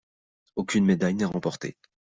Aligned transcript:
Aucune 0.55 0.85
médaille 0.87 1.13
n'est 1.13 1.25
remportée. 1.25 1.77